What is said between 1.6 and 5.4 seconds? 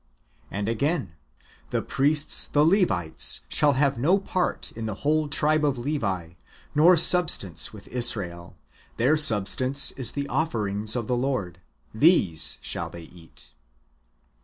The priests the Levites shall have no part in the whole